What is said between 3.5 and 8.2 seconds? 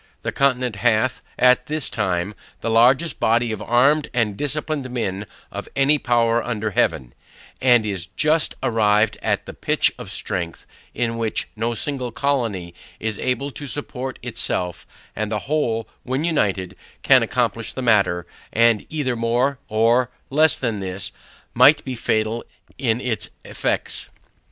of armed and disciplined men of any power under Heaven; and is